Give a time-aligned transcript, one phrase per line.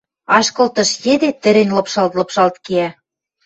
[0.37, 2.89] Ашкылтыш йӹде тӹрӹнь лыпшалт-лыпшалт кеӓ.